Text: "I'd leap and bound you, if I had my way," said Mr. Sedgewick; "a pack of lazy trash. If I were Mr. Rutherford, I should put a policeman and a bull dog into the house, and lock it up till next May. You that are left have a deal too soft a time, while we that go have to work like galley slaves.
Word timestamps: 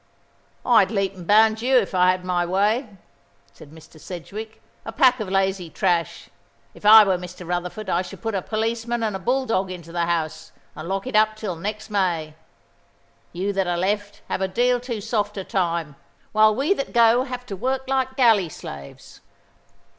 "I'd 0.65 0.89
leap 0.89 1.13
and 1.13 1.27
bound 1.27 1.61
you, 1.61 1.77
if 1.77 1.93
I 1.93 2.09
had 2.09 2.25
my 2.25 2.43
way," 2.43 2.97
said 3.53 3.69
Mr. 3.69 3.99
Sedgewick; 3.99 4.59
"a 4.83 4.91
pack 4.91 5.19
of 5.19 5.29
lazy 5.29 5.69
trash. 5.69 6.27
If 6.73 6.87
I 6.87 7.03
were 7.03 7.19
Mr. 7.19 7.47
Rutherford, 7.47 7.87
I 7.87 8.01
should 8.01 8.19
put 8.19 8.33
a 8.33 8.41
policeman 8.41 9.03
and 9.03 9.15
a 9.15 9.19
bull 9.19 9.45
dog 9.45 9.69
into 9.69 9.91
the 9.91 10.07
house, 10.07 10.53
and 10.75 10.89
lock 10.89 11.05
it 11.05 11.15
up 11.15 11.35
till 11.35 11.55
next 11.55 11.91
May. 11.91 12.33
You 13.31 13.53
that 13.53 13.67
are 13.67 13.77
left 13.77 14.23
have 14.27 14.41
a 14.41 14.47
deal 14.47 14.79
too 14.79 15.01
soft 15.01 15.37
a 15.37 15.43
time, 15.43 15.95
while 16.31 16.55
we 16.55 16.73
that 16.73 16.93
go 16.93 17.25
have 17.25 17.45
to 17.45 17.55
work 17.55 17.87
like 17.87 18.15
galley 18.15 18.49
slaves. 18.49 19.21